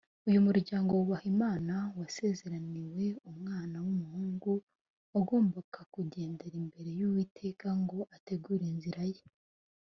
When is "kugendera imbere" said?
5.93-6.89